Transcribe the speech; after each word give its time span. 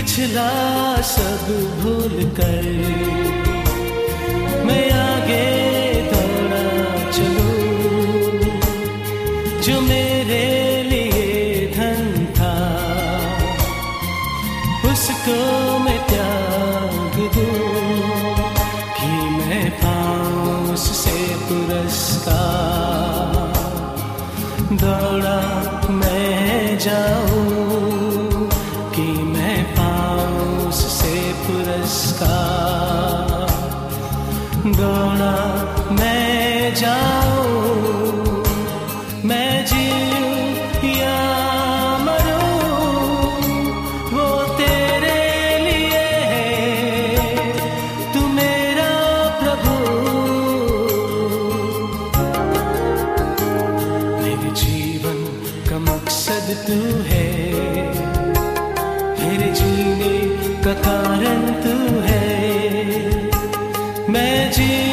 पिछला 0.00 0.50
सब 1.02 1.42
भूल 1.80 2.14
कर। 2.36 2.62
मैं 4.64 4.90
आगे 4.92 5.48
दौड़ा 6.12 6.64
चलूँ। 7.10 8.40
जो 9.62 9.80
मेरे 9.80 10.09
तू 56.54 57.02
है। 57.02 57.26
मेरे 59.20 59.52
जीने 59.52 60.18
का 60.64 60.72
कारण 60.72 61.40
तू 61.46 62.00
है। 62.00 62.30
मैं 64.08 64.52
जीऊं 64.52 64.89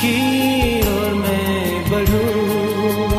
उसकी 0.00 0.80
ओर 0.88 1.14
मैं 1.14 1.90
बढ़ूं 1.90 3.18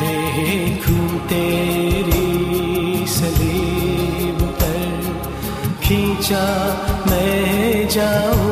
देखूँ 0.00 1.18
तेरी 1.28 3.06
सलीब 3.06 4.40
पर 4.62 5.12
खींचा 5.84 6.46
मैं 7.10 7.88
जाऊँ। 7.88 8.51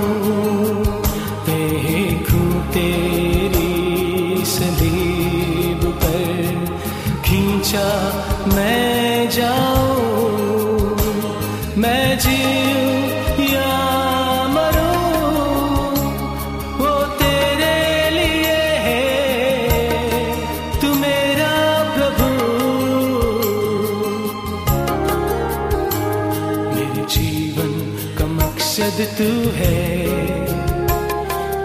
तू 29.05 29.51
है। 29.51 30.11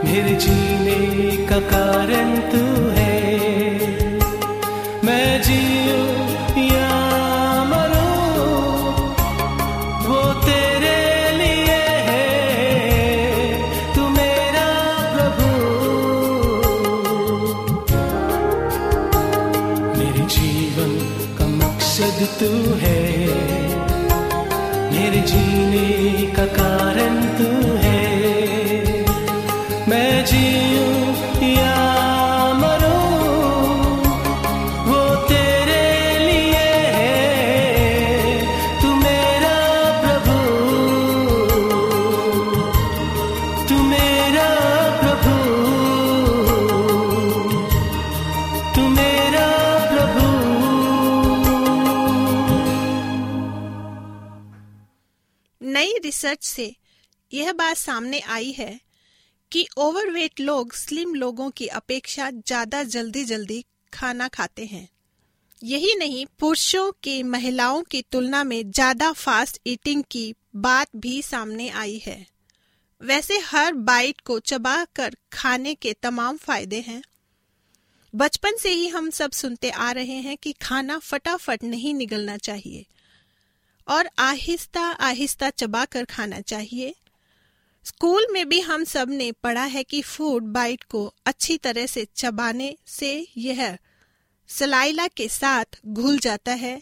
मेरे 0.06 0.36
जीने 0.36 1.38
का 1.46 1.60
कारण 1.60 2.40
तू 2.40 2.75
नई 55.66 55.94
रिसर्च 56.04 56.44
से 56.44 56.76
यह 57.34 57.54
बात 57.54 57.78
सामने 57.78 58.20
आई 58.20 58.52
है 58.52 58.80
कि 59.52 59.68
ओवरवेट 59.78 60.40
लोग 60.40 60.74
स्लिम 60.74 61.14
लोगों 61.16 61.50
की 61.50 61.68
अपेक्षा 61.68 62.30
ज़्यादा 62.32 62.84
जल्दी 62.84 63.24
जल्दी 63.24 63.64
खाना 63.94 64.28
खाते 64.28 64.66
हैं। 64.66 64.88
यही 65.64 65.96
नहीं, 65.96 66.26
पुरुषों 66.40 66.92
की 67.04 67.24
महिलाओं 67.24 67.84
की 67.84 68.02
तुलना 68.02 68.44
में 68.44 68.72
ज़्यादा 68.72 69.12
फास्ट 69.12 69.60
ईटिंग 69.68 70.04
की 70.12 70.34
बात 70.56 70.88
भी 70.96 71.22
सामने 71.22 71.70
आई 71.70 72.02
है। 72.06 72.26
वैसे 73.02 73.38
हर 73.38 73.74
बाइट 73.74 74.22
को 74.22 74.40
चबाकर 74.40 75.16
खाने 75.34 75.74
के 75.76 75.94
तमाम 75.94 76.38
फ़ायदे 76.38 76.80
हैं। 76.80 77.02
बचपन 78.14 78.58
से 78.58 78.70
ही 78.70 78.88
हम 78.88 79.10
सब 79.10 79.32
सुनते 79.32 79.70
आ 79.70 79.92
रहे 79.92 80.20
हैं 80.22 80.38
कि 80.38 80.52
खाना 80.52 80.98
फटाफट 81.00 81.64
नहीं 81.64 81.94
निगलना 81.94 82.38
चाहिए। 82.38 82.86
और 83.88 84.10
आहिस्ता 84.20 84.82
आहिस्ता 84.82 85.50
चबा 85.50 85.86
कर 85.86 86.06
खाना 86.06 86.42
चाहिए। 86.42 86.96
स्कूल 87.86 88.28
में 88.32 88.50
भी 88.50 88.60
हम 88.60 88.84
सबने 88.84 89.32
पढ़ा 89.32 89.64
है 89.64 89.84
कि 89.84 90.02
फ़ूड 90.02 90.44
बाइट 90.44 90.84
को 90.84 91.14
अच्छी 91.26 91.58
तरह 91.58 91.86
से 91.86 92.08
चबाने 92.16 92.78
से 92.88 93.28
यह 93.38 93.78
सलाइला 94.48 95.08
के 95.08 95.30
साथ 95.30 95.66
घुल 95.88 96.20
जाता 96.20 96.52
है 96.52 96.82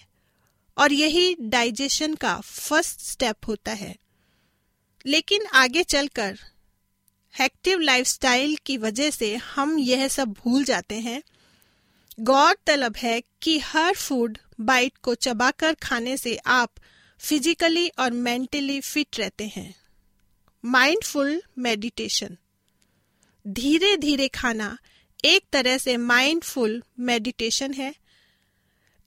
और 0.78 0.94
यही 0.94 1.36
डाइजेशन 1.42 2.16
का 2.16 2.42
फ़र्स्ट 2.42 3.00
स्टेप 3.00 3.36
होता 3.48 3.72
है। 3.72 3.96
लेकिन 5.06 5.46
आगे 5.46 5.84
चलकर 5.84 6.40
एक्टिव 7.42 7.80
लाइफस्टाइल 7.80 8.58
की 8.66 8.78
वजह 8.78 9.10
से 9.10 9.36
हम 9.36 9.80
यह 9.80 10.08
सब 10.08 10.28
भूल 10.28 10.64
जाते 10.64 10.96
हैं। 10.96 11.24
गौरतलब 12.20 12.96
है 12.98 13.24
कि 13.42 13.60
हर 13.60 13.94
फ़ूड 13.94 14.38
बाइट 14.60 14.98
को 14.98 15.16
चबाकर 15.16 15.74
खाने 15.74 16.18
से 16.18 16.36
आप 16.46 16.70
फिजिकली 17.24 17.90
और 17.90 18.12
मेंटली 18.12 18.82
फिट 18.82 19.20
रहते 19.20 19.48
हैं। 19.48 19.76
माइंडफुल 20.66 21.44
मेडिटेशन 21.58 22.38
धीरे 23.48 23.98
धीरे 23.98 24.28
खाना 24.28 24.78
एक 25.26 25.44
तरह 25.52 25.78
से 25.78 25.98
माइंडफुल 25.98 26.84
मेडिटेशन 27.00 27.74
है। 27.74 27.96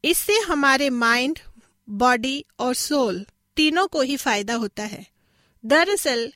इससे 0.04 0.32
हमारे 0.32 0.90
माइंड 0.90 1.38
बॉडी 1.88 2.44
और 2.58 2.74
सोल 2.74 3.26
तीनों 3.56 3.86
को 3.86 4.00
ही 4.00 4.16
फ़ायदा 4.16 4.54
होता 4.54 4.82
है। 4.82 5.06
दरअसल, 5.66 6.32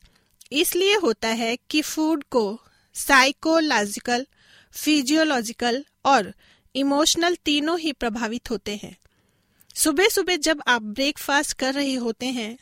इसलिए 0.52 0.96
होता 0.96 1.28
है 1.28 1.58
कि 1.70 1.82
फ़ूड 1.82 2.24
को 2.24 2.60
साइकोलॉजिकल 2.94 4.26
फिजियोलॉजिकल 4.72 5.84
और 6.04 6.34
इमोशनल 6.76 7.34
तीनों 7.34 7.78
ही 7.78 7.92
प्रभावित 7.92 8.50
होते 8.50 8.76
हैं। 8.76 8.96
सुबह 9.80 10.08
सुबह 10.08 10.36
जब 10.36 10.62
आप 10.66 10.82
ब्रेकफास्ट 10.82 11.52
कर 11.52 11.74
रहे 11.74 11.94
होते 11.94 12.26
हैं, 12.26 12.58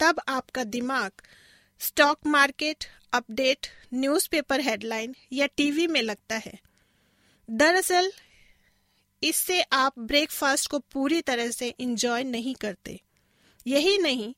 तब 0.00 0.20
आपका 0.28 0.64
दिमाग 0.64 1.10
stock 1.80 2.20
market 2.26 2.84
update 3.12 3.66
newspaper 3.94 4.60
headline 4.60 5.14
या 5.32 5.46
टीवी 5.46 5.86
में 5.86 6.02
लगता 6.02 6.36
है। 6.36 6.60
दरअसल, 7.50 8.12
इससे 9.22 9.62
आप 9.62 9.98
ब्रेकफास्ट 9.98 10.70
को 10.70 10.78
पूरी 10.78 11.22
तरह 11.22 11.50
से 11.50 11.74
इंजॉय 11.80 12.24
नहीं 12.24 12.54
करते। 12.54 13.00
यही 13.66 13.98
नहीं 13.98 14.34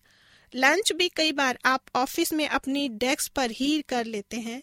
लंच 0.54 0.93
भी 0.93 1.09
कई 1.09 1.33
बार 1.33 1.59
आप 1.64 1.85
ऑफ़िस 1.97 2.33
में 2.33 2.49
अपनी 2.49 2.88
डेस्क 2.88 3.33
पर 3.33 3.50
ही 3.50 3.83
कर 3.83 4.04
लेते 4.04 4.37
हैं। 4.37 4.62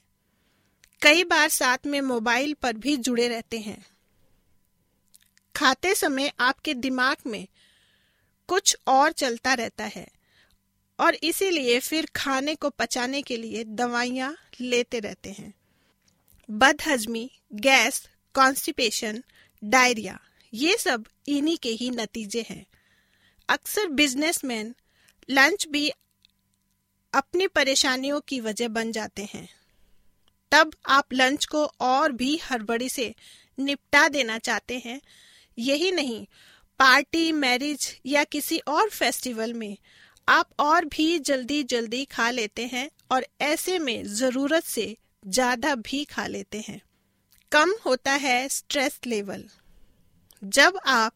कई 1.01 1.23
बार 1.23 1.49
साथ 1.49 1.77
में 1.85 2.01
मोबाइल 2.01 2.53
पर 2.53 2.73
भी 2.73 2.97
जुड़े 2.97 3.27
रहते 3.27 3.59
हैं। 3.59 3.85
खाते 5.55 5.95
समय 5.95 6.31
आपके 6.39 6.73
दिमाग 6.73 7.17
में 7.27 7.47
कुछ 8.47 8.77
और 8.87 9.11
चलता 9.11 9.53
रहता 9.53 9.83
है 9.83 10.07
और 10.99 11.15
इसीलिए 11.15 11.79
फिर 11.79 12.07
खाने 12.15 12.55
को 12.55 12.69
पचाने 12.69 13.21
के 13.21 13.37
लिए 13.37 13.63
दवाइयाँ 13.63 14.37
लेते 14.61 14.99
रहते 14.99 15.29
हैं। 15.29 15.53
बदहजमी, 16.51 17.31
गैस 17.53 18.09
कॉन्स्टिपेशन 18.33 19.23
डायरिया 19.63 20.19
ये 20.53 20.77
सब 20.77 21.05
इन्हीं 21.27 21.57
के 21.57 21.69
ही 21.69 21.89
नतीजे 21.89 22.45
हैं। 22.49 22.65
अक्सर 23.49 23.87
बिजनेसमैन 23.87 24.75
लंच 25.29 25.67
भी 25.67 25.89
अपनी 27.13 27.47
परेशानियों 27.47 28.21
की 28.21 28.39
वजह 28.39 28.67
बन 28.67 28.91
जाते 28.91 29.29
हैं। 29.33 29.49
तब 30.51 30.71
आप 30.85 31.13
लंच 31.13 31.45
को 31.45 31.65
और 31.65 32.11
भी 32.11 32.37
हड़बड़ी 32.37 32.89
से 32.89 33.15
निपटा 33.59 34.07
देना 34.07 34.37
चाहते 34.37 34.81
हैं। 34.85 35.01
यही 35.57 35.91
नहीं 35.91 36.27
पार्टी, 36.81 37.31
मैरिज 37.31 37.99
या 38.05 38.23
किसी 38.23 38.57
और 38.57 38.89
फेस्टिवल 38.89 39.53
में 39.53 39.77
आप 40.27 40.49
और 40.59 40.85
भी 40.85 41.19
जल्दी 41.19 41.63
जल्दी 41.63 42.05
खा 42.05 42.29
लेते 42.29 42.65
हैं 42.67 42.89
और 43.11 43.25
ऐसे 43.41 43.77
में 43.79 44.03
ज़रूरत 44.03 44.63
से 44.63 44.97
ज़्यादा 45.27 45.75
भी 45.75 46.03
खा 46.05 46.25
लेते 46.27 46.63
हैं। 46.67 46.81
कम 47.51 47.73
होता 47.85 48.11
है 48.11 48.47
स्ट्रेस 48.49 48.99
लेवल। 49.07 49.43
जब 50.43 50.79
आप 50.85 51.13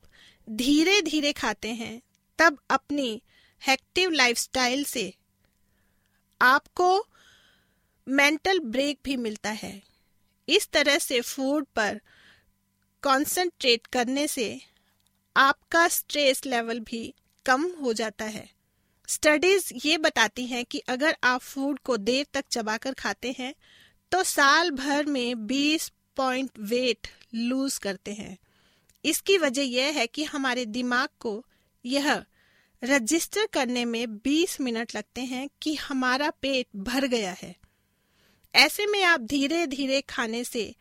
धीरे 0.50 1.01
धीरे 1.01 1.31
खाते 1.34 1.69
हैं, 1.69 2.01
तब 2.39 2.57
अपनी 2.69 3.22
एक्टिव 3.62 4.12
लाइफस्टाइल 4.12 4.84
से 4.84 5.13
आपको 6.41 7.07
मेंटल 8.07 8.60
ब्रेक 8.60 9.00
भी 9.03 9.17
मिलता 9.17 9.50
है। 9.50 9.81
इस 10.48 10.69
तरह 10.74 10.98
से 10.98 11.22
फ़ूड 11.22 11.65
पर 11.75 12.00
कंसंट्रेट 13.03 13.88
करने 13.88 14.27
से 14.27 14.75
आपका 15.36 15.88
स्ट्रेस 15.88 16.46
लेवल 16.46 16.80
भी 16.80 17.13
कम 17.46 17.63
हो 17.82 17.94
जाता 17.94 18.25
है। 18.25 18.50
स्टडीज़ 19.08 19.72
ये 19.86 19.98
बताती 19.98 20.46
हैं 20.46 20.65
कि 20.65 20.80
अगर 20.80 21.18
आप 21.24 21.42
फ़ूड 21.42 21.80
को 21.80 21.98
देर 21.98 22.25
तक 22.34 22.46
चबाकर 22.51 22.94
खाते 22.94 23.36
हैं 23.39 23.54
तो 24.12 24.24
साल 24.24 24.72
भर 24.72 25.06
में 25.06 25.48
20 25.48 25.92
पॉइंट 26.15 26.51
वेट 26.60 27.08
लूज 27.34 27.77
करते 27.77 28.13
हैं। 28.13 28.38
इसकी 29.06 29.38
वजह 29.38 29.62
यह 29.62 29.86
है 29.86 30.08
कि 30.08 30.24
हमारे 30.24 30.65
दिमाग 30.65 31.10
को 31.20 31.46
यह 31.86 32.24
रजिस्टर 32.84 33.46
करने 33.54 33.86
में 33.86 34.18
20 34.18 34.60
मिनट 34.62 34.96
लगते 34.96 35.22
हैं 35.22 35.50
कि 35.62 35.75
हमारा 35.75 36.30
पेट 36.30 36.68
भर 36.75 37.08
गया 37.08 37.36
है। 37.42 37.56
ऐसे 38.56 38.86
में 38.86 39.04
आप 39.04 39.20
धीरे 39.20 39.68
धीरे 39.68 40.01
खाने 40.01 40.44
से 40.44 40.75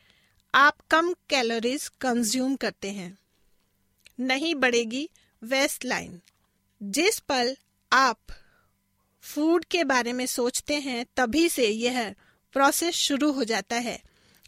आप 0.55 0.77
कम 0.91 1.13
कैलोरीज 1.31 1.89
कंज्यूम 2.01 2.57
करते 2.57 2.91
हैं। 2.91 3.17
नहीं 4.21 4.55
बढ़ेगी 4.55 5.11
वेस्ट 5.43 5.85
लाइन। 5.85 6.21
जिस 6.83 7.19
पल 7.19 7.57
आप 7.93 8.19
फ़ूड 9.23 9.65
के 9.65 9.85
बारे 9.85 10.13
में 10.13 10.27
सोचते 10.27 10.75
हैं, 10.75 11.07
तभी 11.17 11.49
से 11.49 11.69
यह 11.69 12.15
प्रोसेस 12.53 12.95
शुरू 12.95 13.33
हो 13.33 13.45
जाता 13.45 13.77
है। 13.77 14.03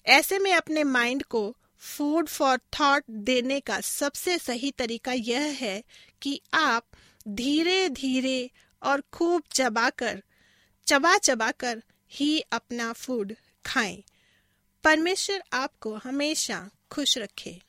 ऐसे 0.07 0.39
में 0.39 0.53
अपने 0.53 0.85
माइंड 0.85 1.23
को 1.23 1.57
फ़ूड 1.79 2.29
फॉर 2.29 2.59
थॉट 2.59 3.05
देने 3.11 3.61
का 3.61 3.81
सबसे 3.81 4.39
सही 4.39 4.71
तरीका 4.71 5.13
यह 5.13 5.41
है 5.41 5.85
कि 6.23 6.41
आप 6.55 6.87
धीरे 7.29 7.89
धीरे 7.89 8.51
और 8.83 9.01
खूब 9.13 9.43
चबाकर 9.53 10.23
चबा 10.87 11.19
चबा 11.19 11.51
कर 11.51 11.83
ही 12.11 12.41
अपना 12.41 12.93
फ़ूड 12.93 13.35
खाएँ। 13.67 14.05
परमेश्वर 14.85 15.43
आपको 15.53 15.95
हमेशा 15.95 16.71
खुश 16.91 17.19
रखे। 17.19 17.63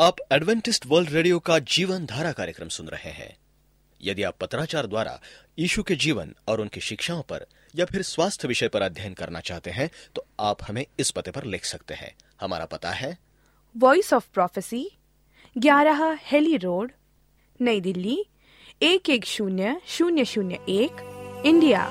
आप 0.00 0.16
एडवेंटिस्ट 0.32 0.86
वर्ल्ड 0.86 1.10
रेडियो 1.10 1.38
का 1.38 1.58
जीवन 1.58 2.06
धारा 2.06 2.32
कार्यक्रम 2.32 2.68
सुन 2.68 2.88
रहे 2.88 3.10
हैं। 3.10 3.36
यदि 4.00 4.22
आप 4.22 4.36
पत्राचार 4.40 4.86
द्वारा 4.86 5.20
यीशु 5.58 5.82
के 5.82 5.96
जीवन 5.96 6.34
और 6.48 6.60
उनकी 6.60 6.80
शिक्षाओं 6.80 7.22
पर 7.22 7.46
या 7.74 7.84
फिर 7.84 8.02
स्वास्थ्य 8.02 8.48
विषय 8.48 8.68
पर 8.68 8.82
अध्ययन 8.82 9.14
करना 9.14 9.40
चाहते 9.40 9.70
हैं 9.70 9.90
तो 10.14 10.24
आप 10.40 10.62
हमें 10.62 10.84
इस 10.98 11.10
पते 11.10 11.30
पर 11.30 11.44
लिख 11.44 11.64
सकते 11.64 11.94
हैं। 11.94 12.12
हमारा 12.40 12.64
पता 12.64 12.90
है 12.90 13.16
वॉइस 13.76 14.12
ऑफ़ 14.12 14.28
प्रोफेसी 14.34 14.90
ग्यारह 15.58 16.18
हेली 16.22 16.56
रोड, 16.56 16.92
नई 17.60 17.80
दिल्ली, 17.80 18.24
एक 18.82 19.10
एक 19.10 19.24
शून्य 19.24 19.80
शून्य 19.86 20.24
शून्य 20.24 20.54
एक, 20.54 21.42
इंडिया। 21.46 21.88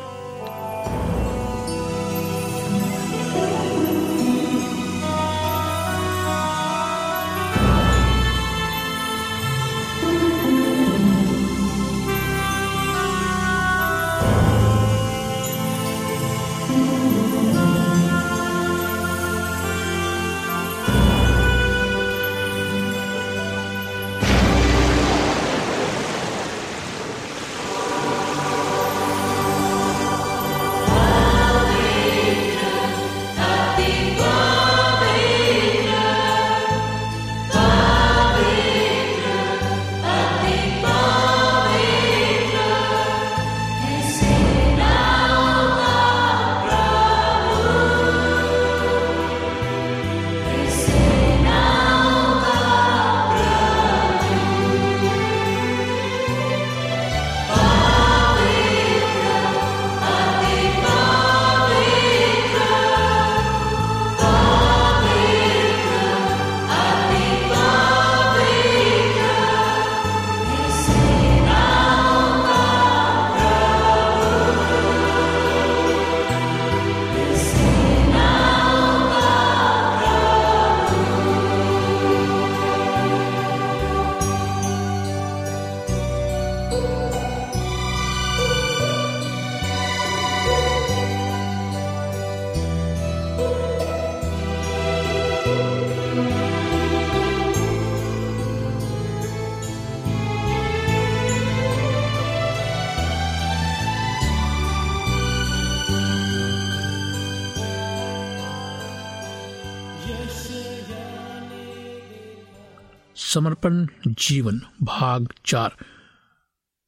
समर्पण 113.34 113.88
जीवन, 114.08 114.60
भाग 114.84 115.28
चार। 115.46 115.76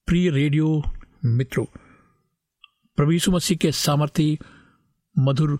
प्रिय 0.07 0.29
रेडियो 0.29 0.67
मित्रों 1.25 1.65
प्रवीषु 2.97 3.31
मसीह 3.31 3.57
के 3.57 3.71
सामर्थी 3.71 4.37
मधुर, 5.15 5.57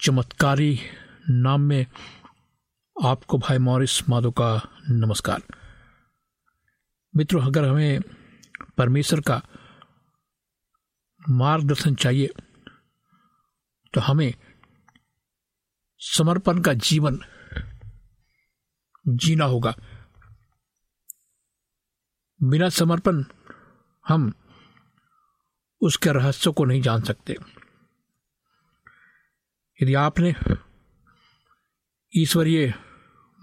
चमत्कारी 0.00 0.78
नाम 1.28 1.60
में 1.60 1.86
आपको 2.96 3.38
भाई 3.38 3.58
मॉरिस 3.58 4.08
माधो 4.08 4.30
का 4.30 4.50
नमस्कार। 4.90 5.42
मित्रों, 7.14 7.42
अगर 7.42 7.64
हमें 7.64 8.00
परमेश्वर 8.78 9.20
का 9.20 9.42
मार्गदर्शन 11.28 11.94
चाहिए 11.94 12.30
तो 13.94 14.00
हमें 14.00 14.32
समर्पण 16.00 16.60
का 16.60 16.72
जीवन 16.72 17.20
जीना 19.08 19.44
होगा। 19.44 19.74
बिना 22.40 22.68
समर्पण 22.68 23.24
हम 24.08 24.32
उसके 25.80 26.12
रहस्य 26.12 26.50
को 26.50 26.64
नहीं 26.64 26.82
जान 26.82 27.02
सकते। 27.02 27.36
यदि 29.82 29.94
आपने 29.94 30.34
ईश्वरीय 32.16 32.74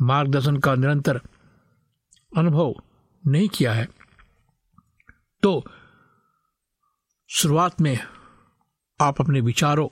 मार्गदर्शन 0.01 0.57
का 0.57 0.75
निरंतर 0.75 1.21
अनुभव 2.37 2.73
नहीं 3.27 3.49
किया 3.49 3.73
है 3.73 3.87
तो 5.43 5.63
शुरुआत 7.29 7.81
में 7.81 7.99
आप 9.01 9.21
अपने 9.21 9.41
विचारों, 9.41 9.87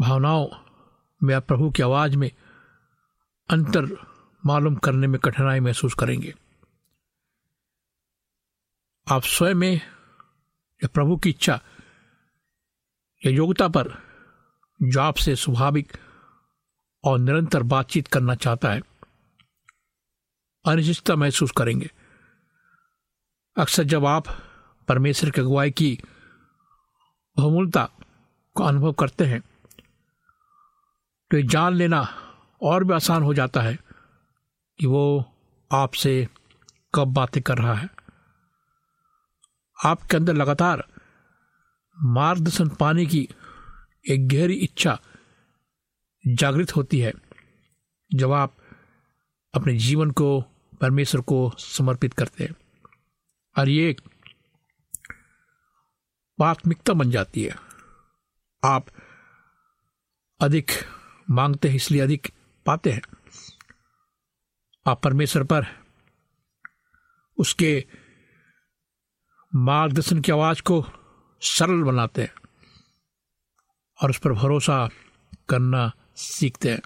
भावनाओं 0.00 0.46
में 1.22 1.32
या 1.34 1.40
प्रभु 1.40 1.70
की 1.70 1.82
आवाज़ 1.82 2.16
में 2.16 2.30
अंतर 3.50 4.09
मालूम 4.42 4.74
करने 4.76 5.06
में 5.06 5.18
कठिनाई 5.20 5.60
महसूस 5.60 5.94
करेंगे। 5.94 6.34
आप 9.06 9.22
स्वयं 9.22 9.54
में 9.54 9.74
या 9.74 10.88
प्रभु 10.88 11.16
की 11.16 11.30
इच्छा 11.30 11.60
या 13.22 13.32
योग्यता 13.32 13.68
पर 13.68 13.88
जो 14.80 15.00
आपसे 15.00 15.34
स्वाभाविक 15.36 15.96
और 17.04 17.18
निरंतर 17.18 17.62
बातचीत 17.62 18.06
करना 18.08 18.34
चाहता 18.34 18.70
है, 18.70 18.82
अनिश्चितता 20.64 21.16
महसूस 21.16 21.50
करेंगे। 21.50 21.90
अक्सर 23.56 23.84
जब 23.84 24.06
आप 24.06 24.28
परमेश्वर 24.88 25.30
की 25.30 25.40
अगुवाई 25.40 25.70
की 25.70 25.98
बहुमूलता 27.36 27.88
को 28.56 28.64
अनुभव 28.64 28.92
करते 28.92 29.24
हैं 29.24 29.40
तो 31.30 31.36
ये 31.36 31.42
जान 31.42 31.74
लेना 31.74 32.00
और 32.62 32.84
भी 32.84 32.94
आसान 32.94 33.22
हो 33.22 33.34
जाता 33.34 33.60
है। 33.60 33.78
कि 34.80 34.86
वो 34.86 35.36
आपसे 35.72 36.28
कब 36.94 37.08
बातें 37.08 37.42
कर 37.42 37.58
रहा 37.58 37.74
है। 37.74 37.90
आपके 39.84 40.16
अंदर 40.16 40.34
लगातार 40.34 40.88
मार्गदर्शन 42.02 42.68
पाने 42.68 43.06
की 43.06 43.28
एक 44.08 44.28
गहरी 44.28 44.54
इच्छा 44.54 45.00
जागृत 46.26 46.76
होती 46.76 47.00
है, 47.00 47.12
जब 48.14 48.32
आप 48.32 48.56
अपने 49.54 49.76
जीवन 49.76 50.10
को, 50.10 50.40
परमेश्वर 50.80 51.20
को 51.20 51.52
समर्पित 51.58 52.14
करते 52.14 52.44
हैं। 52.44 52.54
और 53.58 53.68
ये 53.68 53.90
एक 53.90 54.00
प्राथमिकता 56.36 56.92
बन 56.92 57.10
जाती 57.10 57.44
है। 57.44 57.56
आप 58.64 58.86
अधिक 60.40 60.70
मांगते 61.30 61.68
हैं, 61.68 61.76
इसलिए 61.76 62.00
अधिक 62.00 62.32
पाते 62.66 62.92
हैं। 62.92 63.02
आप 64.86 65.02
परमेश्वर 65.02 65.42
पर, 65.42 65.66
उसके 67.38 67.86
मार्गदर्शन 69.54 70.20
की 70.20 70.32
आवाज़ 70.32 70.62
को 70.62 70.86
सरल 71.40 71.82
बनाते 71.82 72.22
हैं 72.22 72.34
और 74.02 74.10
उस 74.10 74.18
पर 74.18 74.32
भरोसा 74.32 74.88
करना 75.48 75.92
सीखते 76.16 76.70
हैं। 76.70 76.80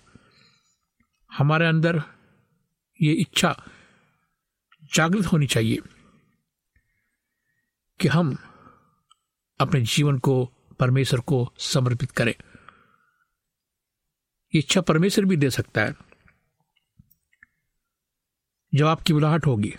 हमारे 1.32 1.66
अंदर 1.66 2.02
ये 3.02 3.12
इच्छा 3.12 3.64
जागृत 4.94 5.26
होनी 5.26 5.46
चाहिए 5.46 5.78
कि 8.00 8.08
हम 8.08 8.38
अपने 9.60 9.80
जीवन 9.80 10.18
को, 10.18 10.52
परमेश्वर 10.80 11.20
को 11.20 11.52
समर्पित 11.58 12.10
करें। 12.10 12.34
इच्छा 14.52 14.80
परमेश्वर 14.80 15.24
भी 15.24 15.36
दे 15.36 15.50
सकता 15.50 15.80
है। 15.80 16.13
जब 18.74 18.86
आपकी 18.86 19.12
बुलाहट 19.12 19.46
होगी, 19.46 19.74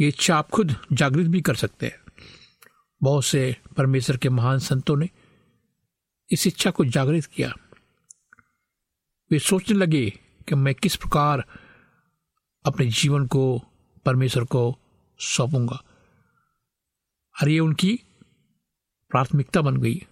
ये 0.00 0.08
इच्छा 0.08 0.36
आप 0.36 0.48
खुद 0.48 0.76
जागृत 0.92 1.26
भी 1.26 1.40
कर 1.40 1.54
सकते 1.54 1.86
हैं। 1.86 2.12
बहुत 3.02 3.24
से 3.24 3.56
परमेश्वर 3.76 4.16
के 4.16 4.28
महान 4.28 4.58
संतों 4.58 4.96
ने 4.96 5.10
इस 6.32 6.46
इच्छा 6.46 6.70
को 6.70 6.84
जागृत 6.84 7.24
किया। 7.24 7.52
वे 9.30 9.38
सोचने 9.38 9.78
लगे 9.78 10.10
कि 10.48 10.54
मैं 10.54 10.74
किस 10.74 10.96
प्रकार 10.96 11.44
अपने 12.66 12.86
जीवन 12.86 13.26
को, 13.26 13.62
परमेश्वर 14.04 14.44
को 14.44 14.78
सौंपूँगा। 15.18 15.84
और 17.42 17.48
ये 17.48 17.60
उनकी 17.60 18.00
प्राथमिकता 19.10 19.60
बन 19.60 19.76
गई 19.76 20.06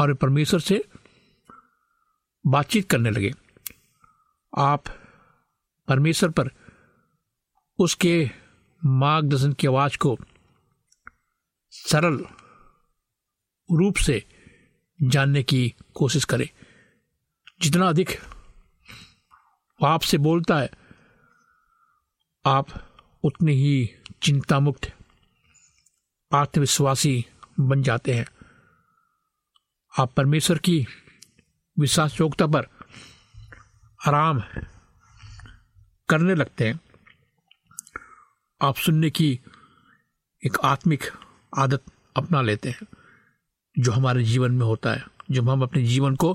और 0.00 0.14
परमेश्वर 0.14 0.60
से 0.60 0.84
बातचीत 2.46 2.90
करने 2.90 3.10
लगे। 3.10 3.32
आप 4.58 4.84
परमेश्वर 5.88 6.30
पर 6.30 6.50
उसके 7.78 8.30
मार्गदर्शन 8.84 9.52
की 9.52 9.66
आवाज़ 9.66 9.98
को 9.98 10.18
सरल 11.70 12.18
रूप 13.78 13.96
से 13.96 14.28
जानने 15.02 15.42
की 15.42 15.74
कोशिश 15.94 16.24
करें। 16.24 16.48
जितना 17.62 17.88
अधिक 17.88 18.08
आपसे 19.84 20.18
बोलता 20.18 20.58
है, 20.58 20.70
आप 22.46 22.66
उतने 23.24 23.52
ही 23.52 23.90
चिंता 24.22 24.60
मुक्त 24.60 24.92
आत्मविश्वासी 26.34 27.26
बन 27.60 27.82
जाते 27.82 28.14
हैं। 28.14 28.26
आप 29.98 30.12
परमेश्वर 30.12 30.58
की 30.58 30.86
विश्वास 31.78 32.20
योग्यता 32.20 32.46
पर 32.46 32.66
आराम 34.06 34.42
करने 36.10 36.34
लगते 36.34 36.68
हैं। 36.68 36.80
आप 38.62 38.76
सुनने 38.76 39.10
की 39.10 39.40
एक 40.46 40.58
आत्मिक 40.64 41.04
आदत 41.58 41.84
अपना 42.16 42.42
लेते 42.42 42.70
हैं, 42.70 42.86
जो 43.78 43.92
हमारे 43.92 44.24
जीवन 44.24 44.52
में 44.52 44.64
होता 44.66 44.92
है। 44.92 45.04
जब 45.30 45.48
हम 45.50 45.62
अपने 45.62 45.82
जीवन 45.82 46.16
को 46.16 46.32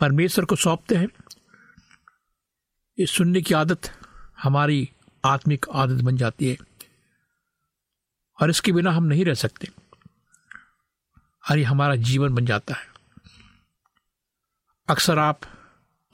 परमेश्वर 0.00 0.44
को 0.44 0.56
सौंपते 0.56 0.94
हैं 0.94 1.08
इस 2.98 3.10
सुनने 3.10 3.42
की 3.42 3.54
आदत 3.54 3.90
हमारी 4.42 4.90
आत्मिक 5.24 5.66
आदत 5.72 6.02
बन 6.02 6.16
जाती 6.16 6.48
है, 6.48 6.56
और 8.42 8.50
इसके 8.50 8.72
बिना 8.72 8.90
हम 8.90 9.04
नहीं 9.04 9.24
रह 9.24 9.34
सकते। 9.34 9.68
ये 11.50 11.62
हमारा 11.62 11.96
जीवन 11.96 12.34
बन 12.34 12.46
जाता 12.46 12.74
है। 12.74 12.86
अक्सर 14.88 15.18
आप 15.18 15.40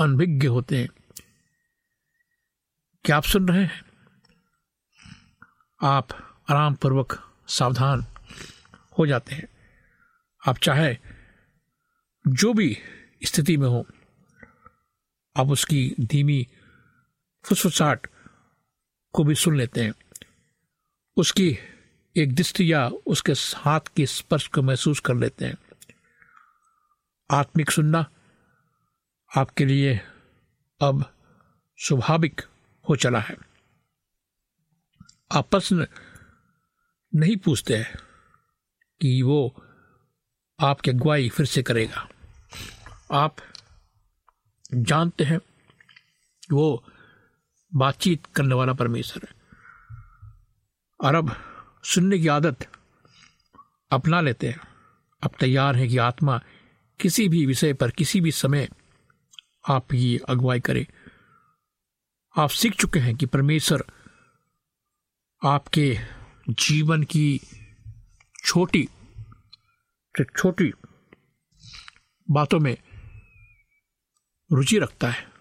अनभिज्ञ 0.01 0.47
होते 0.47 0.79
हैं 0.79 0.89
क्या 3.05 3.17
आप 3.17 3.23
सुन 3.23 3.49
रहे 3.49 3.65
हैं? 3.65 3.85
आप 5.83 6.09
आराम 6.51 6.75
पूर्वक 6.75 7.33
सावधान 7.49 8.05
हो 8.99 9.07
जाते 9.07 9.35
हैं। 9.35 9.49
आप 10.49 10.59
चाहे 10.59 10.99
जो 12.29 12.55
भी 12.55 12.79
स्थिति 13.25 13.57
में 13.57 13.69
हो, 13.69 13.87
आप 15.37 15.49
उसकी 15.49 15.95
धीमी 16.01 16.47
फुसफुसाहट 17.45 18.07
को 19.13 19.25
भी 19.25 19.35
सुन 19.35 19.57
लेते 19.57 19.85
हैं। 19.85 19.93
उसकी 21.17 21.59
एक 22.17 22.35
दृष्टि 22.35 22.73
या 22.73 22.89
उसके 22.89 23.33
हाथ 23.57 23.81
के 23.97 24.07
स्पर्श 24.07 24.49
को 24.49 24.63
महसूस 24.63 25.01
कर 25.01 25.15
लेते 25.15 25.45
हैं। 25.45 25.55
आत्मिक 27.31 27.71
सुनना 27.71 28.11
आपके 29.37 29.65
लिए 29.65 30.01
अब 30.81 31.15
स्वाभाविक 31.77 32.41
हो 32.89 32.97
चला 32.97 33.21
है। 33.21 33.37
आप 35.33 35.51
प्रश्न 35.51 35.87
नहीं 37.15 37.37
पूछते 37.37 37.77
हैं 37.77 37.99
कि 39.01 39.23
वो 39.23 39.65
आपकी 40.61 40.91
अगुवाई 40.91 41.29
फिर 41.29 41.47
से 41.47 41.63
करेगा। 41.63 42.09
आप 43.13 43.37
जानते 44.75 45.25
हैं 45.25 45.41
वो 46.53 46.85
बातचीत 47.75 48.27
करने 48.27 48.55
वाला 48.55 48.73
परमेश्वर 48.73 49.29
है। 49.29 49.35
और 51.01 51.15
अब 51.15 51.37
सुनने 51.85 52.19
की 52.19 52.29
आदत 52.29 52.57
अपना 53.91 54.21
लेते 54.21 54.49
हैं। 54.49 54.61
अब 55.23 55.31
तैयार 55.41 55.77
है 55.77 55.89
कि 55.89 55.99
आत्मा 55.99 56.41
किसी 57.01 57.29
भी 57.29 57.47
विषय 57.47 57.73
पर, 57.73 57.91
किसी 57.91 58.21
भी 58.21 58.33
समय 58.33 58.69
आपकी 59.69 60.19
अगुवाई 60.19 60.61
करे। 60.61 60.89
आप 62.39 62.49
सीख 62.49 62.75
चुके 62.75 62.99
हैं 62.99 63.17
कि 63.17 63.27
परमेश्वर 63.27 63.85
आपके 65.45 65.99
जीवन 66.51 67.03
की 67.03 67.41
छोटी 68.45 68.89
छोटी 70.39 70.73
बातों 72.31 72.61
में 72.61 72.77
रुचि 74.53 74.79
रखता 74.79 75.11
है। 75.11 75.33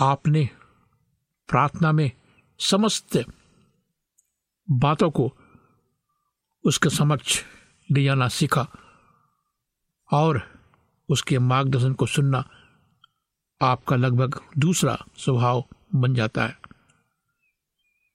आपने 0.00 0.50
प्रार्थना 1.48 1.92
में 1.92 2.12
समस्त 2.58 3.24
बातों 4.70 5.10
को 5.10 5.36
उसके 6.66 6.90
समक्ष 6.90 7.44
ले 7.90 8.04
जाना 8.04 8.28
सीखा 8.28 8.68
और 10.12 10.60
उसके 11.08 11.38
मार्गदर्शन 11.38 11.92
को 11.92 12.06
सुनना 12.06 12.59
आपका 13.62 13.96
लगभग 13.96 14.38
दूसरा 14.58 14.96
स्वभाव 15.16 15.64
बन 15.94 16.14
जाता 16.14 16.46
है। 16.46 16.56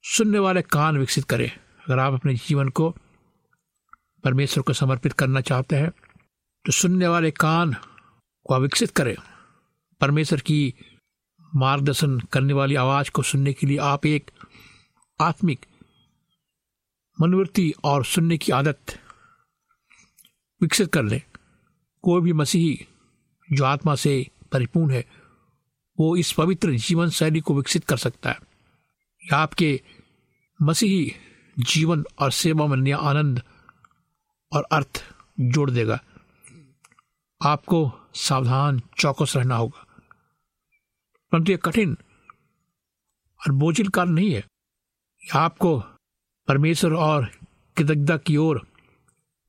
सुनने 0.03 0.39
वाले 0.39 0.61
कान 0.61 0.97
विकसित 0.97 1.23
करें। 1.23 1.49
अगर 1.49 1.99
आप 1.99 2.13
अपने 2.13 2.33
जीवन 2.37 2.69
को 2.69 2.89
परमेश्वर 4.23 4.63
को 4.63 4.73
समर्पित 4.73 5.13
करना 5.13 5.41
चाहते 5.41 5.75
हैं 5.75 5.89
तो 6.65 6.71
सुनने 6.71 7.07
वाले 7.07 7.31
कान 7.31 7.73
को 8.45 8.59
विकसित 8.59 8.91
करें। 8.91 9.15
परमेश्वर 10.01 10.39
की 10.39 10.73
मार्गदर्शन 11.55 12.19
करने 12.19 12.53
वाली 12.53 12.75
आवाज़ 12.75 13.11
को 13.11 13.21
सुनने 13.21 13.53
के 13.53 13.67
लिए 13.67 13.77
आप 13.77 14.05
एक 14.05 14.31
आत्मिक, 15.19 15.65
मनोवृत्ति 17.21 17.73
और 17.83 18.05
सुनने 18.05 18.37
की 18.37 18.51
आदत 18.51 18.99
विकसित 20.61 20.91
कर 20.93 21.03
लें। 21.03 21.21
कोई 22.03 22.21
भी 22.21 22.33
मसीही 22.33 22.85
जो 23.53 23.65
आत्मा 23.65 23.95
से 23.95 24.31
परिपूर्ण 24.51 24.91
है 24.91 25.24
वो 25.99 26.17
इस 26.17 26.31
पवित्र 26.31 26.71
जीवन 26.71 27.09
शैली 27.09 27.39
को 27.39 27.55
विकसित 27.55 27.85
कर 27.85 27.97
सकता 27.97 28.29
है। 28.29 28.39
यह 29.23 29.37
आपके 29.37 29.81
मसीही 30.61 31.13
जीवन 31.59 32.05
और 32.19 32.31
सेवा 32.31 32.67
में 32.67 32.77
नया 32.77 32.97
आनंद 32.97 33.41
और 34.51 34.63
अर्थ 34.71 35.13
जोड़ 35.39 35.71
देगा। 35.71 35.99
आपको 37.45 37.91
सावधान, 38.13 38.81
चौकस 38.97 39.33
रहना 39.35 39.55
होगा। 39.55 39.85
परंतु 41.31 41.51
यह 41.51 41.57
कठिन 41.57 41.97
और 43.39 43.51
बोझिल 43.51 43.87
कार्य 43.87 44.11
नहीं 44.11 44.31
है। 44.31 44.45
यह 45.23 45.37
आपको 45.37 45.79
परमेश्वर 46.47 46.93
और 46.93 47.25
कृतज्ञता 47.77 48.17
की 48.17 48.37
ओर 48.37 48.67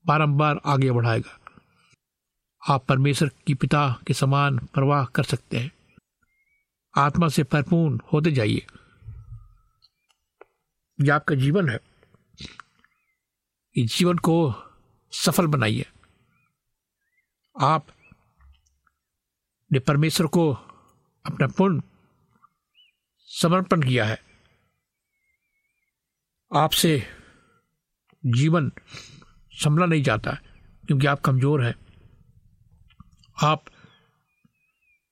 बारंबार 0.06 0.60
आगे 0.66 0.92
बढ़ाएगा। 0.92 1.38
आप 2.68 2.84
परमेश्वर 2.84 3.30
की 3.46 3.54
पिता 3.54 3.98
के 4.06 4.14
समान 4.14 4.58
प्रवाह 4.58 5.04
कर 5.04 5.22
सकते 5.22 5.58
हैं। 5.58 5.75
आत्मा 6.96 7.28
से 7.28 7.42
परिपूर्ण 7.44 7.98
होते 8.12 8.32
जाइए। 8.32 8.66
यह 11.00 11.14
आपका 11.14 11.34
जीवन 11.34 11.68
है। 11.68 11.80
इस 13.76 13.98
जीवन 13.98 14.18
को 14.18 14.54
सफल 15.12 15.46
बनाइए। 15.46 15.86
आप 17.60 17.86
ने 19.72 19.78
परमेश्वर 19.78 20.26
को 20.26 20.52
अपना 21.26 21.46
पूर्ण 21.46 21.82
समर्पण 23.26 23.82
किया 23.82 24.04
है। 24.04 24.22
आपसे 26.54 27.02
जीवन 28.26 28.72
संभला 29.52 29.86
नहीं 29.86 30.02
जाता 30.02 30.32
क्योंकि 30.86 31.06
आप 31.06 31.20
कमज़ोर 31.20 31.64
हैं। 31.64 31.74
आप 33.42 33.64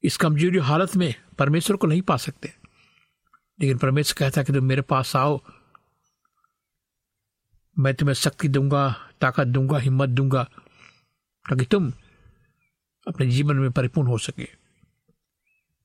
इस 0.04 0.16
कमज़ोरी 0.16 0.58
हालत 0.58 0.96
में 0.96 1.23
परमेश्वर 1.38 1.76
को 1.76 1.86
नहीं 1.86 2.02
पा 2.02 2.16
सकते। 2.16 2.48
लेकिन 3.60 3.78
परमेश्वर 3.78 4.18
कहता 4.18 4.40
है 4.40 4.44
कि 4.44 4.52
तुम 4.52 4.64
मेरे 4.64 4.82
पास 4.82 5.16
आओ। 5.16 5.40
मैं 7.78 7.94
तुम्हें 7.94 8.14
शक्ति 8.14 8.48
दूँगा, 8.48 9.10
ताकत 9.20 9.46
दूँगा, 9.46 9.78
हिम्मत 9.78 10.08
दूँगा, 10.08 10.44
ताकि 11.50 11.64
तुम 11.64 11.92
अपने 13.08 13.26
जीवन 13.26 13.56
में 13.56 13.70
परिपूर्ण 13.70 14.08
हो 14.08 14.18
सके। 14.18 14.48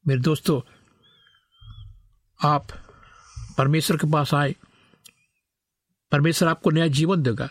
मेरे 0.08 0.22
दोस्तों, 0.22 0.62
आप 2.44 2.68
परमेश्वर 3.58 3.98
के 3.98 4.12
पास 4.12 4.34
आए। 4.34 4.56
परमेश्वर 6.12 6.50
आपको 6.50 6.70
नया 6.70 6.88
जीवन 6.88 7.24
देगा। 7.24 7.50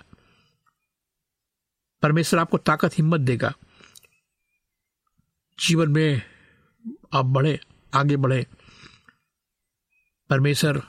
परमेश्वर 2.02 2.40
आपको 2.40 2.58
ताकत, 2.58 2.92
हिम्मत 2.92 3.20
देगा। 3.20 3.54
जीवन 5.66 5.88
में 5.88 6.22
आप 7.12 7.24
बढ़े। 7.24 7.60
आगे 7.94 8.16
बढ़े। 8.16 8.46
परमेश्वर 10.30 10.82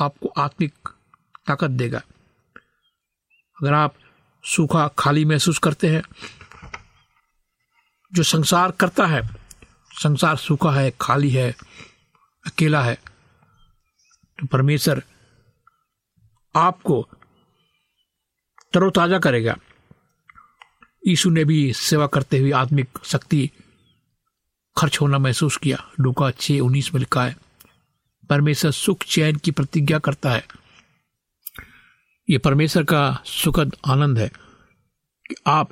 आपको 0.00 0.28
आत्मिक 0.28 0.88
ताकत 1.46 1.70
देगा। 1.70 1.98
अगर 3.62 3.72
आप 3.72 3.94
सूखा, 4.44 4.88
खाली 4.88 5.24
महसूस 5.24 5.58
करते 5.58 5.88
हैं, 5.88 6.02
जो 8.14 8.22
संसार 8.22 8.70
करता 8.70 9.06
है, 9.06 9.22
संसार 9.92 10.36
सूखा 10.36 10.70
है, 10.70 10.92
खाली 11.00 11.30
है, 11.30 11.54
अकेला 12.46 12.82
है 12.82 12.94
तो 14.40 14.46
परमेश्वर 14.46 15.02
आपको 16.56 17.08
तरोताजा 18.72 19.18
करेगा। 19.18 19.56
यीशु 21.06 21.30
ने 21.30 21.44
भी 21.44 21.72
सेवा 21.72 22.06
करते 22.06 22.38
हुए 22.38 22.50
आत्मिक 22.50 22.98
शक्ति 23.04 23.50
खर्च 24.76 25.00
होना 25.00 25.18
महसूस 25.18 25.56
किया। 25.56 25.78
लुका 26.00 26.30
छः 26.30 26.60
उन्नीस 26.60 26.92
में 26.94 26.98
लिखा 27.00 27.24
है, 27.24 27.36
परमेश्वर 28.30 28.70
सुख 28.70 29.02
चैन 29.04 29.36
की 29.36 29.50
प्रतिज्ञा 29.50 29.98
करता 29.98 30.30
है। 30.30 30.44
ये 32.28 32.38
परमेश्वर 32.38 32.84
का 32.84 33.22
सुखद 33.24 33.76
आनंद 33.86 34.18
है 34.18 34.28
कि 35.28 35.34
आप 35.46 35.70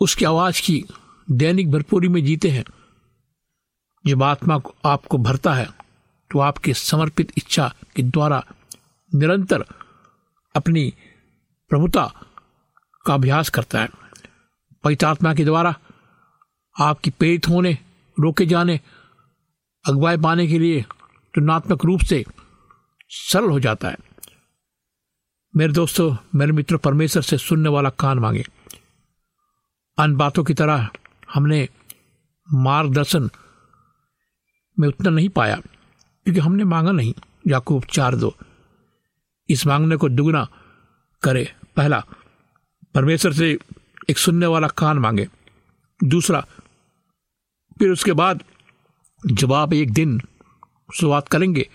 उसकी 0.00 0.24
आवाज़ 0.24 0.62
की 0.62 0.84
दैनिक 1.28 1.70
भरपूरी 1.70 2.08
में 2.08 2.24
जीते 2.24 2.50
हैं। 2.50 2.64
जब 4.04 4.22
आत्मा 4.22 4.58
को 4.58 4.74
आपको 4.84 5.18
भरता 5.18 5.54
है 5.54 5.68
तो 6.30 6.38
आपके 6.38 6.74
समर्पित 6.74 7.32
इच्छा 7.36 7.72
के 7.96 8.02
द्वारा 8.02 8.42
निरंतर 9.12 9.64
अपनी 10.54 10.92
प्रभुता 11.70 12.04
का 13.06 13.14
अभ्यास 13.14 13.48
करता 13.48 13.80
है। 13.80 13.88
पवित्र 14.84 15.06
आत्मा 15.06 15.34
के 15.34 15.44
द्वारा 15.44 15.74
आपकी 16.76 17.10
प्रेरित 17.10 17.48
होने 17.48 17.78
रोके 18.20 18.46
जाने, 18.46 18.80
अगुवाई 19.88 20.16
पाने 20.16 20.46
के 20.46 20.58
लिए 20.58 20.84
तुलनात्मक 21.34 21.84
रूप 21.84 22.00
से 22.00 22.24
सरल 23.08 23.50
हो 23.50 23.60
जाता 23.60 23.88
है। 23.88 23.96
मेरे 25.56 25.72
दोस्तों, 25.72 26.16
मेरे 26.34 26.52
मित्र 26.52 26.76
परमेश्वर 26.76 27.22
से 27.22 27.38
सुनने 27.38 27.68
वाला 27.68 27.90
कान 27.90 28.18
मांगे। 28.18 28.44
अन्य 29.98 30.16
बातों 30.16 30.44
की 30.44 30.54
तरह 30.54 30.88
हमने 31.34 31.68
मार्गदर्शन 32.52 33.30
में 34.78 34.88
उतना 34.88 35.10
नहीं 35.10 35.28
पाया, 35.28 35.56
क्योंकि 36.24 36.40
हमने 36.40 36.64
मांगा 36.64 36.92
नहीं। 36.92 37.14
याकूब 37.48 37.84
चार 37.84 38.16
दो। 38.16 38.36
इस 39.50 39.66
मांगने 39.66 39.96
को 39.96 40.08
दुगना 40.08 40.48
करे। 41.22 41.54
पहला, 41.76 42.04
परमेश्वर 42.94 43.32
से 43.32 43.58
एक 44.10 44.18
सुनने 44.18 44.46
वाला 44.46 44.68
कान 44.68 44.98
मांगे। 44.98 45.28
दूसरा 46.04 46.46
फिर 47.80 47.90
उसके 47.90 48.12
बाद 48.12 48.42
जब 49.22 49.52
आप 49.52 49.72
एक 49.72 49.92
दिन 49.92 50.20
शुरुआत 50.94 51.28
करेंगे, 51.28 51.68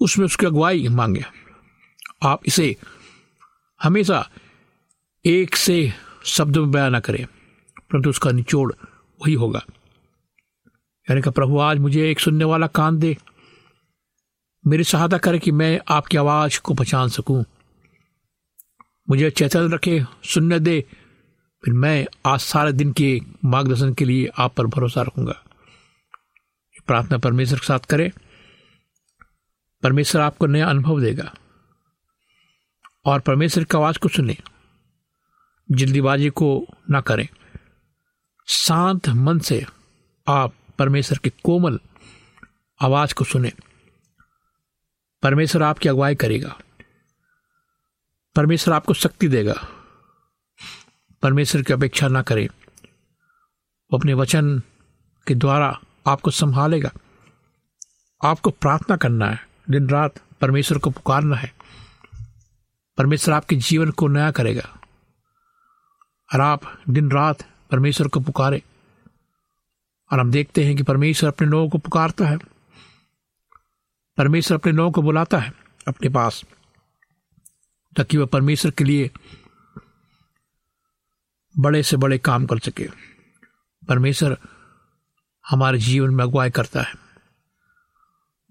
उसमें 0.00 0.24
उसकी 0.26 0.46
अगुवाई 0.46 0.88
मांगे। 0.88 1.24
आप 2.22 2.40
इसे 2.46 2.76
हमेशा 3.80 4.28
एक 5.24 5.56
से 5.56 5.92
शब्द 6.24 6.56
में 6.56 6.70
बयान 6.70 6.96
न 6.96 7.00
करें, 7.00 7.24
परंतु 7.26 8.10
उसका 8.10 8.30
निचोड़ 8.30 8.72
वही 8.72 9.34
होगा। 9.34 9.62
यानी 11.08 11.22
कि 11.22 11.30
प्रभु 11.30 11.58
आज 11.58 11.78
मुझे 11.78 12.10
एक 12.10 12.20
सुनने 12.20 12.44
वाला 12.44 12.66
कान 12.66 12.98
दे, 12.98 13.16
मेरी 14.64 14.84
सहायता 14.84 15.18
करे 15.18 15.38
कि 15.38 15.50
मैं 15.52 15.78
आपकी 15.88 16.16
आवाज़ 16.16 16.60
को 16.60 16.74
पहचान 16.74 17.08
सकूँ। 17.08 17.44
मुझे 19.08 19.30
चैतन्य 19.30 19.74
रखे, 19.74 20.04
सुनने 20.24 20.58
दे 20.60 20.84
फिर 21.64 21.74
मैं 21.74 22.06
आज 22.26 22.40
सारे 22.40 22.72
दिन 22.72 22.92
के 22.92 23.20
मार्गदर्शन 23.44 23.94
के 23.94 24.04
लिए 24.04 24.30
आप 24.38 24.54
पर 24.54 24.66
भरोसा 24.66 25.02
रखूँगा। 25.02 25.42
प्रार्थना 26.86 27.18
परमेश्वर 27.18 27.58
के 27.58 27.66
साथ 27.66 27.78
करें। 27.78 28.10
परमेश्वर 29.82 30.22
आपको 30.22 30.46
नया 30.46 30.68
अनुभव 30.68 31.00
देगा। 31.00 31.34
और 33.04 33.20
परमेश्वर 33.20 33.64
की 33.64 33.76
आवाज़ 33.76 33.98
को 33.98 34.08
सुने। 34.08 34.36
जल्दीबाजी 35.70 36.30
को 36.30 36.66
ना 36.90 37.00
करें। 37.00 37.28
शांत 38.46 39.08
मन 39.08 39.38
से 39.38 39.66
आप 40.28 40.54
परमेश्वर 40.78 41.18
की 41.18 41.30
कोमल 41.30 41.80
आवाज़ 42.80 43.14
को 43.14 43.24
सुने। 43.24 43.52
परमेश्वर 45.22 45.62
आपकी 45.62 45.88
अगुवाई 45.88 46.14
करेगा। 46.14 46.58
परमेश्वर 48.36 48.74
आपको 48.74 48.94
शक्ति 48.94 49.28
देगा। 49.28 49.73
परमेश्वर 51.24 51.62
की 51.62 51.72
अपेक्षा 51.72 52.08
ना 52.08 52.22
करें। 52.22 52.48
वो 53.92 53.98
अपने 53.98 54.14
वचन 54.14 54.62
के 55.26 55.34
द्वारा 55.34 55.80
आपको 56.06 56.30
संभालेगा। 56.30 56.90
आपको 58.24 58.50
प्रार्थना 58.50 58.96
करना 58.96 59.26
है। 59.26 59.48
दिन 59.70 59.88
रात 59.88 60.14
परमेश्वर 60.40 60.78
को 60.78 60.90
पुकारना 60.90 61.36
है। 61.36 61.54
परमेश्वर 62.98 63.34
आपके 63.34 63.56
जीवन 63.56 63.90
को 63.90 64.08
नया 64.08 64.30
करेगा। 64.30 64.80
और 66.34 66.40
आप 66.40 66.80
दिन 66.88 67.10
रात 67.10 67.38
परमेश्वर 67.70 68.08
को 68.08 68.20
पुकारे। 68.20 68.62
और 70.12 70.20
हम 70.20 70.30
देखते 70.30 70.64
हैं 70.64 70.76
कि 70.76 70.82
परमेश्वर 70.82 71.30
अपने 71.30 71.46
लोगों 71.46 71.68
को 71.68 71.78
पुकारता 71.78 72.26
है। 72.26 72.38
परमेश्वर 74.16 74.58
अपने 74.58 74.72
लोगों 74.72 74.92
को 74.92 75.02
बुलाता 75.02 75.38
है 75.38 75.52
अपने 75.88 76.08
पास, 76.08 76.44
ताकि 77.96 78.16
वह 78.16 78.26
परमेश्वर 78.26 78.70
के 78.70 78.84
लिए 78.84 79.10
बड़े 81.58 81.82
से 81.82 81.96
बड़े 81.96 82.18
काम 82.18 82.46
कर 82.46 82.58
सके। 82.58 82.88
परमेश्वर 83.88 84.38
हमारे 85.48 85.78
जीवन 85.78 86.14
में 86.14 86.24
अगुवाई 86.24 86.50
करता 86.50 86.82
है। 86.82 86.94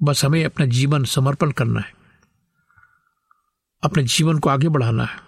बस 0.03 0.25
हमें 0.25 0.45
अपना 0.45 0.65
जीवन 0.65 1.03
समर्पण 1.03 1.51
करना 1.51 1.79
है। 1.79 1.93
अपने 3.83 4.03
जीवन 4.03 4.39
को 4.39 4.49
आगे 4.49 4.69
बढ़ाना 4.69 5.03
है। 5.03 5.19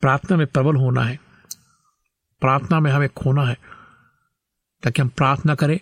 प्रार्थना 0.00 0.36
में 0.36 0.46
प्रबल 0.46 0.76
होना 0.76 1.02
है। 1.02 1.20
प्रार्थना 2.40 2.80
में 2.80 2.92
हमें 2.92 3.08
खोना 3.08 3.42
है 3.42 3.58
ताकि 4.82 5.02
हम 5.02 5.08
प्रार्थना 5.08 5.54
करें। 5.54 5.80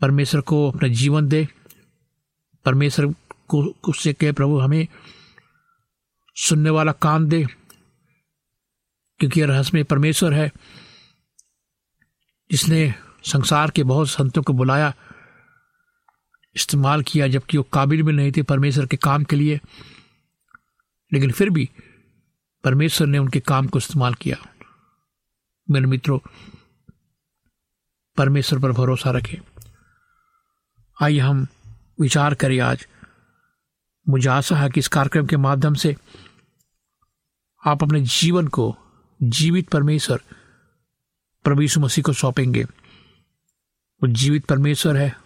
परमेश्वर 0.00 0.40
को 0.40 0.70
अपना 0.70 0.88
जीवन 0.88 1.28
दे। 1.28 1.48
परमेश्वर 2.64 3.06
को, 3.48 3.74
उससे 3.88 4.12
कहे 4.12 4.32
प्रभु 4.32 4.60
हमें 4.60 4.88
सुनने 6.34 6.70
वाला 6.70 6.92
कान 6.92 7.28
दे। 7.28 7.46
क्योंकि 9.18 9.44
रहस्य 9.44 9.70
में 9.74 9.84
परमेश्वर 9.84 10.34
है, 10.34 10.52
जिसने 12.50 12.94
संसार 13.24 13.70
के 13.70 13.82
बहुत 13.82 14.08
संतों 14.08 14.42
को 14.42 14.52
बुलाया, 14.52 14.94
इस्तेमाल 16.56 17.02
किया, 17.02 17.28
जबकि 17.28 17.56
वो 17.56 17.62
काबिल 17.62 18.02
भी 18.02 18.12
नहीं 18.12 18.32
थे 18.36 18.42
परमेश्वर 18.42 18.86
के 18.86 18.96
काम 18.96 19.24
के 19.24 19.36
लिए। 19.36 19.60
लेकिन 21.12 21.32
फिर 21.32 21.50
भी 21.50 21.70
परमेश्वर 22.64 23.06
ने 23.06 23.18
उनके 23.18 23.40
काम 23.40 23.66
को 23.66 23.78
इस्तेमाल 23.78 24.14
किया। 24.14 24.36
मेरे 25.70 25.86
मित्रों, 25.86 26.18
परमेश्वर 28.16 28.58
पर 28.58 28.72
भरोसा 28.72 29.10
रखें। 29.10 29.38
आइए 31.02 31.18
हम 31.18 31.46
विचार 32.00 32.34
करें 32.34 32.60
आज 32.60 32.86
मुझे 34.08 34.28
आशा 34.28 34.56
है 34.56 34.70
कि 34.70 34.80
इस 34.80 34.88
कार्यक्रम 34.88 35.26
के 35.26 35.36
माध्यम 35.36 35.74
से। 35.74 35.96
आप 37.66 37.82
अपने 37.82 38.00
जीवन 38.00 38.48
को 38.48 38.78
जीवित 39.22 39.68
परमेश्वर, 39.68 40.20
प्रभु 41.44 41.62
यीशु 41.62 41.80
मसीह 41.80 42.02
को 42.02 42.12
सौंपेंगे। 42.12 42.64
वो 44.02 44.06
जीवित 44.06 44.46
परमेश्वर 44.46 44.96
है। 44.96 45.16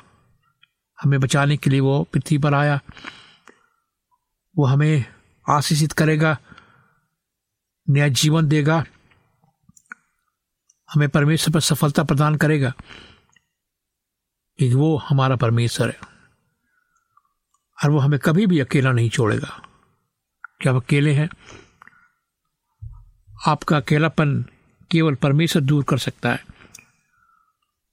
हमें 1.02 1.20
बचाने 1.20 1.56
के 1.56 1.70
लिए 1.70 1.80
वो 1.80 2.04
पृथ्वी 2.12 2.38
पर 2.38 2.54
आया। 2.54 2.80
वो 4.56 4.66
हमें 4.66 5.04
आशीषित 5.48 5.92
करेगा, 5.92 6.38
नया 7.90 8.08
जीवन 8.08 8.48
देगा। 8.48 8.84
हमें 10.94 11.08
परमेश्वर 11.08 11.54
पर 11.54 11.60
सफलता 11.60 12.04
प्रदान 12.04 12.36
करेगा। 12.36 12.72
कि 14.58 14.74
वो 14.74 14.96
हमारा 14.98 15.36
परमेश्वर 15.36 15.88
है। 15.88 15.98
और 17.84 17.90
वो 17.90 17.98
हमें 17.98 18.20
कभी 18.20 18.46
भी 18.46 18.60
अकेला 18.60 18.92
नहीं 18.92 19.10
छोड़ेगा। 19.10 19.62
जब 20.64 20.76
अकेले 20.76 21.12
हैं? 21.12 21.28
आपका 23.40 23.76
अकेलापन 23.76 24.44
केवल 24.90 25.14
परमेश्वर 25.14 25.62
दूर 25.62 25.84
कर 25.84 25.98
सकता 25.98 26.30
है। 26.30 26.44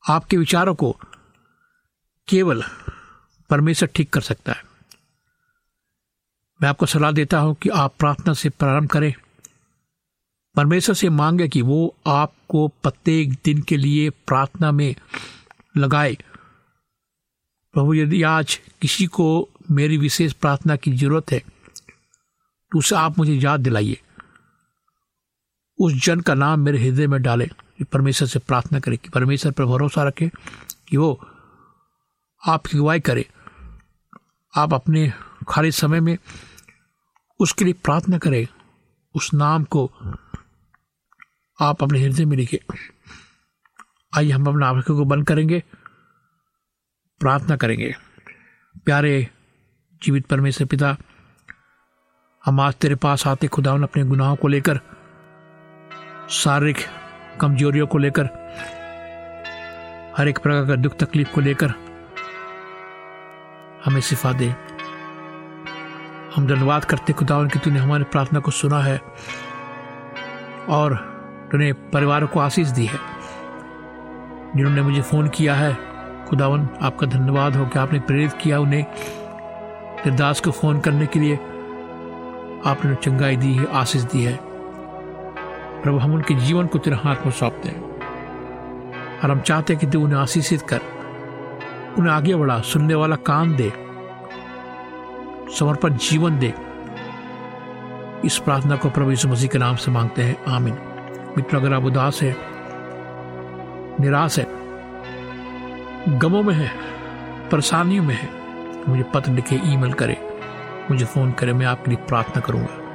आपके 0.03 0.37
विचारों 0.37 0.73
को 0.75 0.91
केवल 2.27 2.63
परमेश्वर 3.49 3.89
ठीक 3.95 4.09
कर 4.13 4.21
सकता 4.21 4.51
है। 4.51 4.63
मैं 6.59 6.69
आपको 6.69 6.85
सलाह 6.85 7.11
देता 7.11 7.39
हूँ 7.39 7.55
कि 7.55 7.69
आप 7.69 7.95
प्रार्थना 7.99 8.33
से 8.33 8.49
प्रारंभ 8.49 8.89
करें। 8.89 9.13
परमेश्वर 10.55 10.95
से 10.95 11.09
मांगे 11.09 11.47
कि 11.47 11.61
वो 11.61 11.95
आपको 12.07 12.67
प्रत्येक 12.67 13.33
दिन 13.45 13.61
के 13.61 13.77
लिए 13.77 14.09
प्रार्थना 14.09 14.71
में 14.71 14.95
लगाए। 15.77 16.17
प्रभु, 17.73 17.93
यदि 17.93 18.21
आज 18.23 18.59
किसी 18.81 19.05
को 19.05 19.49
मेरी 19.71 19.97
विशेष 19.97 20.33
प्रार्थना 20.33 20.75
की 20.75 20.91
ज़रूरत 20.93 21.31
है 21.31 21.39
तो 21.39 22.77
उसे 22.79 22.95
आप 22.95 23.17
मुझे 23.17 23.33
याद 23.33 23.59
दिलाइए। 23.59 24.01
उस 25.79 25.93
जन 25.93 26.19
का 26.19 26.33
नाम 26.33 26.59
मेरे 26.59 26.79
हृदय 26.79 27.07
में 27.07 27.21
डाले 27.21 27.49
परमेश्वर 27.91 28.27
से 28.27 28.39
प्रार्थना 28.39 28.79
करे 28.79 28.97
कि 28.97 29.09
परमेश्वर 29.09 29.51
पर 29.51 29.65
भरोसा 29.65 30.03
रखे 30.03 30.29
कि 30.87 30.97
वो 30.97 31.27
आपकी 32.47 32.77
अगुवाई 32.77 32.99
करे। 32.99 33.25
आप 34.57 34.73
अपने 34.73 35.13
खाली 35.49 35.71
समय 35.71 35.99
में 35.99 36.17
उसके 37.39 37.65
लिए 37.65 37.73
प्रार्थना 37.73 38.17
करें। 38.17 38.47
उस 39.15 39.33
नाम 39.33 39.63
को 39.63 39.91
आप 41.61 41.83
अपने 41.83 42.01
हृदय 42.01 42.25
में 42.25 42.37
लिखे। 42.37 42.59
आइए 44.13 44.31
हम 44.31 44.45
अपने 44.45 44.65
आँखों 44.65 44.95
को 44.95 45.05
बंद 45.05 45.27
करेंगे, 45.27 45.63
प्रार्थना 47.19 47.55
करेंगे। 47.57 47.95
प्यारे 48.85 49.27
जीवित 50.03 50.25
परमेश्वर 50.25 50.67
पिता, 50.67 50.97
हम 52.45 52.59
आज 52.59 52.73
तेरे 52.73 52.95
पास 52.95 53.27
आते 53.27 53.47
खुदावन 53.47 53.83
अपने 53.83 54.03
गुनाहों 54.03 54.35
को 54.35 54.47
लेकर 54.47 54.79
शारीरिक 56.29 56.77
कमजोरियों 57.41 57.87
को 57.87 57.97
लेकर, 57.97 58.23
हर 60.17 60.27
एक 60.27 60.39
प्रकार 60.39 60.65
का 60.65 60.75
दुख 60.75 60.97
तकलीफ़ 60.97 61.31
को 61.31 61.41
लेकर 61.41 61.73
हमें 63.85 64.01
सिफा 64.01 64.33
दे। 64.33 64.55
हम 66.35 66.47
धन्यवाद 66.47 66.85
करते 66.85 67.13
खुदावन 67.13 67.47
कि 67.47 67.59
तूने 67.59 67.79
हमारी 67.79 68.03
प्रार्थना 68.03 68.39
को 68.39 68.51
सुना 68.51 68.79
है 68.79 69.01
और 70.69 70.95
तूने 71.51 71.73
परिवार 71.73 72.25
को 72.25 72.39
आशीष 72.39 72.67
दी 72.67 72.85
है। 72.85 72.99
जिन्होंने 74.55 74.81
मुझे 74.81 75.01
फ़ोन 75.01 75.27
किया 75.27 75.55
है, 75.55 75.77
खुदावन, 76.25 76.69
आपका 76.81 77.07
धन्यवाद 77.07 77.55
हो 77.55 77.65
कि 77.65 77.79
आपने 77.79 77.99
प्रेरित 77.99 78.33
किया 78.33 78.59
उन्हें। 78.59 78.85
दास 80.15 80.41
को 80.41 80.51
फ़ोन 80.51 80.79
करने 80.79 81.05
के 81.05 81.19
लिए 81.19 81.35
आपने 82.65 82.95
चंगाई 82.95 83.35
दी 83.35 83.53
है, 83.53 83.73
आशीष 83.73 84.01
दी 84.01 84.23
है। 84.23 84.46
प्रभु, 85.87 85.97
हम 85.97 86.13
उनके 86.13 86.33
जीवन 86.33 86.67
को 86.67 86.77
तेरे 86.77 86.95
हाथ 86.95 87.15
में 87.15 87.31
सौंपते 87.31 87.69
हैं 87.69 87.81
और 89.19 89.31
हम 89.31 89.39
चाहते 89.39 89.73
हैं 89.73 89.79
कि 89.79 89.87
तू 89.87 90.03
उन्हें 90.03 90.19
आशीषित 90.19 90.61
कर, 90.61 90.79
उन्हें 91.99 92.13
आगे 92.13 92.35
बढ़ा, 92.35 92.59
सुनने 92.61 92.95
वाला 92.95 93.15
कान 93.15 93.55
दे, 93.55 93.69
समर्पण 95.55 95.93
जीवन 95.93 96.39
दे। 96.39 96.53
इस 98.25 98.37
प्रार्थना 98.37 98.75
को 98.75 98.89
प्रभु 98.89 99.09
यीशु 99.09 99.27
मसीह 99.27 99.49
के 99.49 99.57
नाम 99.57 99.75
से 99.75 99.91
मांगते 99.91 100.23
हैं। 100.23 100.45
आमीन। 100.45 100.77
मित्र, 101.37 101.57
अगर 101.57 101.73
आप 101.73 101.83
उदास 101.83 102.21
है, 102.21 102.35
निराश 103.99 104.39
है, 104.39 104.45
गमों 106.19 106.43
में 106.43 106.53
है, 106.53 106.71
परेशानियों 107.49 108.03
में 108.03 108.15
है, 108.15 108.29
मुझे 108.89 109.03
पत्र 109.03 109.31
लिखे, 109.31 109.61
ईमेल 109.65 109.93
करे, 109.93 110.17
मुझे 110.91 111.05
फ़ोन 111.05 111.31
करे, 111.31 111.53
मैं 111.53 111.65
आपके 111.65 111.91
लिए 111.91 112.05
प्रार्थना 112.07 112.41
करूँगा। 112.41 112.86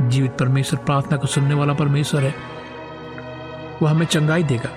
जीवित 0.00 0.30
परमेश्वर, 0.30 0.80
प्रार्थना 0.80 1.16
को 1.16 1.26
सुनने 1.26 1.54
वाला 1.54 1.72
परमेश्वर 1.72 2.24
है। 2.24 2.34
वो 3.82 3.86
हमें 3.86 4.06
चंगाई 4.06 4.42
देगा। 4.42 4.70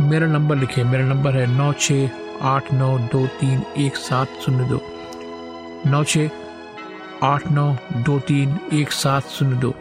मेरा 0.00 0.26
नंबर 0.26 0.56
लिखिए 0.56 0.84
मेरा 0.84 1.04
नंबर 1.04 1.36
है 1.36 1.46
नौ 1.46 1.72
छ 1.72 1.92
आठ 2.42 2.72
नौ 2.72 2.98
दो 2.98 3.26
तीन 3.26 3.62
एक 3.78 3.96
सात 3.96 4.28
शून्य 4.44 4.64
दो। 4.64 4.80
नौ 5.86 6.04
छ 6.04 6.18
आठ 7.22 7.50
नौ 7.50 7.76
दो 7.96 8.18
तीन 8.18 8.58
एक 8.72 8.92
सात 8.92 9.28
शून्य 9.28 9.56
दो। 9.56 9.74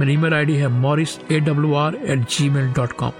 मेरी 0.00 0.12
ईमेल 0.12 0.34
आईडी 0.34 0.56
है 0.56 0.68
Morris 0.68 1.18
A 1.32 1.40
W 1.40 1.74
R 1.74 1.94
at 1.94 2.28
Gmail 2.50 2.72
dot 2.72 2.92
com. 2.92 3.12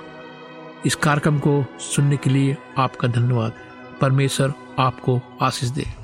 इस 0.86 0.94
कार्यक्रम 0.94 1.38
को 1.38 1.64
सुनने 1.80 2.16
के 2.16 2.30
लिए 2.30 2.56
आपका 2.78 3.08
धन्यवाद। 3.08 3.52
परमेश्वर 4.00 4.52
आपको 4.78 5.20
आशीष 5.42 5.68
दे। 5.68 6.03